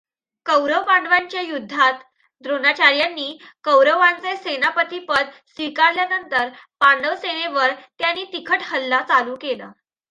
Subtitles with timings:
[0.45, 1.99] कौरव पांडवांच्या युद्धात
[2.43, 9.71] द्रोणाचार्यांनी कौरवांचे सेनापतीपद स्वीकारल्यानंतर पांडवसेनेवर त्यांनी तिखट हल्ला चालू केला.